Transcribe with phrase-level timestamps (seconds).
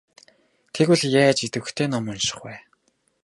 [0.75, 2.55] Тэгвэл яаж идэвхтэй ном унших вэ?